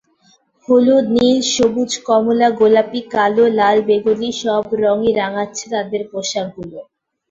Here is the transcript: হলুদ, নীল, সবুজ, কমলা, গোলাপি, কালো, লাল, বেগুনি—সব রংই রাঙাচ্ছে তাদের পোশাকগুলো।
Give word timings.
হলুদ, 0.67 1.05
নীল, 1.15 1.39
সবুজ, 1.51 1.91
কমলা, 2.07 2.47
গোলাপি, 2.59 3.01
কালো, 3.13 3.45
লাল, 3.57 3.77
বেগুনি—সব 3.87 4.63
রংই 4.81 5.11
রাঙাচ্ছে 5.19 5.65
তাদের 5.73 6.01
পোশাকগুলো। 6.11 6.79